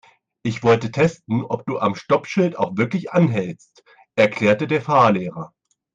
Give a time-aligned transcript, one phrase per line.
[0.41, 3.83] "Ich wollte testen, ob du am Stoppschild auch wirklich anhältst",
[4.15, 5.53] erklärte der Fahrlehrer.